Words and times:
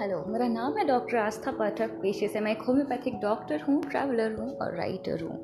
मेरा 0.00 0.48
नाम 0.48 0.76
है 0.76 0.84
डॉक्टर 0.86 1.16
आस्था 1.16 1.50
पाठक। 1.50 1.90
पेशे 1.90 2.28
से 2.28 2.40
मैं 2.40 2.50
एक 2.52 2.62
होम्योपैथिक 2.62 3.14
डॉक्टर 3.14 3.60
हूँ 3.60 3.82
ट्रैवलर 3.82 4.32
हूँ 4.32 4.56
और 4.56 4.76
राइटर 4.76 5.22
हूँ। 5.22 5.38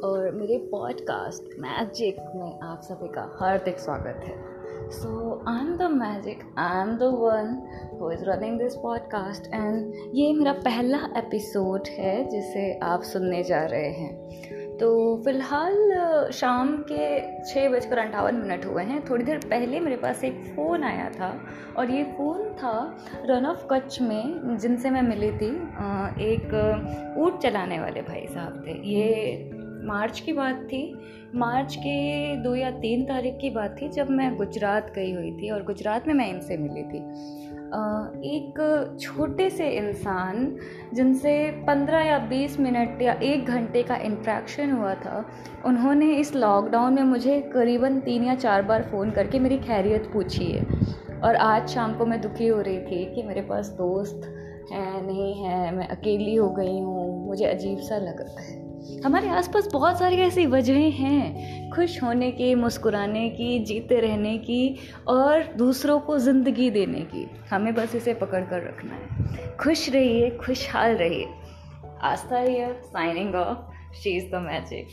और 0.00 0.30
मेरे 0.30 0.58
पॉडकास्ट 0.58 1.58
मैजिक 1.58 2.16
में 2.36 2.60
आप 2.62 2.80
सभी 2.82 3.08
का 3.08 3.36
हार्दिक 3.40 3.78
स्वागत 3.78 4.20
है। 4.24 4.90
So 4.90 5.44
I 5.48 5.60
am 5.60 5.76
the 5.76 5.82
magic 5.82 6.54
I 6.58 6.80
am 6.80 6.96
the 6.96 7.02
one 7.02 7.62
who 8.00 8.10
is 8.10 8.24
running 8.24 8.58
this 8.58 8.76
podcast 8.76 9.46
and 9.54 9.92
ये 10.14 10.32
मेरा 10.32 10.52
पहला 10.52 10.98
एपिसोड 11.16 11.88
है 11.88 12.28
जिसे 12.28 12.78
आप 12.82 13.02
सुनने 13.02 13.42
जा 13.42 13.64
रहे 13.64 13.90
हैं। 13.90 14.55
तो 14.80 14.88
फ़िलहाल 15.24 16.30
शाम 16.34 16.76
के 16.90 17.06
छः 17.44 17.68
बजकर 17.68 17.98
अंठावन 17.98 18.34
मिनट 18.34 18.64
हुए 18.66 18.82
हैं। 18.84 19.04
थोड़ी 19.04 19.24
देर 19.24 19.38
पहले 19.50 19.80
मेरे 19.80 19.96
पास 19.96 20.24
एक 20.24 20.42
फ़ोन 20.56 20.84
आया 20.84 21.08
था 21.10 21.30
और 21.76 21.90
ये 21.90 22.02
फ़ोन 22.16 22.48
था 22.54 22.74
रन 23.24 23.46
ऑफ़ 23.46 23.66
कच्छ 23.70 24.00
में, 24.00 24.56
जिनसे 24.58 24.90
मैं 24.90 25.02
मिली 25.02 25.30
थी 25.32 25.50
एक 26.24 27.14
ऊँट 27.18 27.38
चलाने 27.42 27.78
वाले 27.80 28.02
भाई 28.02 28.26
साहब 28.26 28.62
थे। 28.66 28.72
ये 28.88 29.55
मार्च 29.86 30.20
की 30.20 30.32
बात 30.32 30.62
थी। 30.64 30.82
मार्च 31.34 31.74
के 31.76 32.36
दो 32.42 32.54
या 32.54 32.70
तीन 32.80 33.04
तारीख 33.04 33.36
की 33.40 33.50
बात 33.50 33.76
थी 33.80 33.88
जब 33.88 34.10
मैं 34.10 34.34
गुजरात 34.36 34.92
गई 34.94 35.12
हुई 35.12 35.30
थी 35.32 35.50
और 35.50 35.62
गुजरात 35.64 36.06
में 36.08 36.14
मैं 36.14 36.28
इनसे 36.30 36.56
मिली 36.56 36.82
थी। 36.82 36.98
एक 38.26 38.98
छोटे 39.00 39.48
से 39.50 39.68
इंसान 39.68 40.56
जिनसे 40.94 41.34
पंद्रह 41.66 42.04
या 42.04 42.18
बीस 42.28 42.58
मिनट 42.60 43.02
या 43.02 43.12
एक 43.24 43.46
घंटे 43.46 43.82
का 43.82 43.96
इंट्रैक्शन 43.96 44.72
हुआ 44.72 44.94
था, 44.94 45.24
उन्होंने 45.66 46.12
इस 46.14 46.34
लॉकडाउन 46.34 46.94
में 46.94 47.02
मुझे 47.04 47.40
करीबन 47.54 47.98
तीन 48.00 48.24
या 48.24 48.34
चार 48.36 48.62
बार 48.62 48.82
फ़ोन 48.82 49.10
करके 49.10 49.38
मेरी 49.38 49.58
खैरियत 49.58 50.10
पूछी 50.12 50.44
है। 50.44 50.64
और 51.16 51.36
आज 51.36 51.68
शाम 51.68 51.94
को 51.98 52.06
मैं 52.06 52.20
दुखी 52.20 52.46
हो 52.46 52.60
रही 52.60 52.78
थी 52.80 53.04
कि 53.14 53.22
मेरे 53.22 53.42
पास 53.42 53.68
दोस्त 53.78 54.26
है, 54.72 55.06
नहीं 55.06 55.34
है, 55.34 55.74
मैं 55.76 55.88
अकेली 55.88 56.34
हो 56.34 56.48
गई 56.50 56.78
हूँ, 56.80 57.26
मुझे 57.26 57.44
अजीब 57.44 57.78
सा 57.78 57.96
लग 57.98 58.20
रहा 58.20 58.42
है। 58.42 58.65
हमारे 59.04 59.28
आसपास 59.28 59.68
बहुत 59.72 59.98
सारी 59.98 60.16
ऐसी 60.16 60.46
वजहें 60.46 60.90
हैं, 60.90 61.70
खुश 61.70 62.02
होने 62.02 62.30
की, 62.30 62.54
मुस्कुराने 62.54 63.28
की, 63.28 63.58
जीते 63.58 64.00
रहने 64.00 64.38
की 64.38 64.76
और 65.08 65.42
दूसरों 65.42 66.00
को 66.00 66.18
ज़िंदगी 66.18 66.70
देने 66.70 67.00
की। 67.00 67.30
हमें 67.50 67.74
बस 67.74 67.94
इसे 67.94 68.14
पकड़ 68.14 68.44
कर 68.44 68.56
रखना 68.56 68.94
है। 68.94 69.56
खुश 69.56 69.90
रहिए, 69.90 70.30
खुशहाल 70.30 70.96
रहिए। 70.96 71.26
Aastha 72.02 72.38
here 72.38 72.80
signing 72.84 73.34
off 73.34 73.58
she 73.94 74.10
is 74.10 74.32
the 74.32 74.34
magic 74.34 74.86